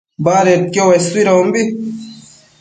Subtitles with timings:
[0.25, 1.61] badedquio uesuidombi